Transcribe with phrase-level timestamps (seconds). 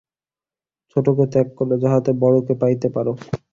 [0.91, 3.07] ছোটকে ত্যাগ কর, যাহাতে বড়কে পাইতে পার।